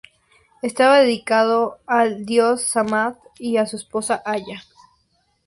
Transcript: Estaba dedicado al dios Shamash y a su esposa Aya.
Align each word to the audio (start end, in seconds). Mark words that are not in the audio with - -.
Estaba 0.63 0.99
dedicado 1.01 1.77
al 1.85 2.25
dios 2.25 2.71
Shamash 2.73 3.17
y 3.37 3.57
a 3.57 3.67
su 3.67 3.75
esposa 3.75 4.19
Aya. 4.25 4.63